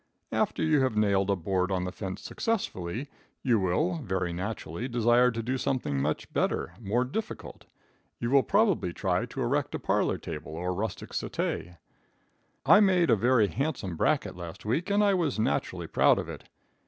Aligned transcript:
After 0.31 0.63
you 0.63 0.81
have 0.81 0.97
nailed 0.97 1.29
a 1.29 1.35
board 1.35 1.69
on 1.71 1.83
the 1.83 1.91
fence 1.91 2.21
successfully, 2.23 3.07
you 3.43 3.59
will 3.59 3.99
very 3.99 4.33
naturally 4.33 4.87
desire 4.87 5.29
to 5.29 5.43
do 5.43 5.59
something 5.59 6.01
much 6.01 6.33
better, 6.33 6.73
more 6.81 7.05
difficult. 7.05 7.65
You 8.19 8.31
will 8.31 8.41
probable 8.41 8.91
try 8.93 9.27
to 9.27 9.41
erect 9.43 9.75
a 9.75 9.79
parlor 9.79 10.17
table 10.17 10.53
or 10.55 10.73
rustic 10.73 11.13
settee. 11.13 11.73
I 12.65 12.79
made 12.79 13.11
a 13.11 13.15
very 13.15 13.45
handsome 13.45 13.95
bracket 13.95 14.35
last 14.35 14.65
week, 14.65 14.89
and 14.89 15.03
I 15.03 15.13
was 15.13 15.37
naturally 15.37 15.85
proud 15.85 16.17
of 16.17 16.27
it. 16.27 16.45